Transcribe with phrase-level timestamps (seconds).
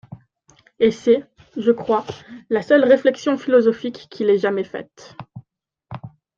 [0.79, 1.27] Et c'est,
[1.57, 2.07] je crois,
[2.49, 5.15] la seule réflexion philosophique qu'il ait jamais faite.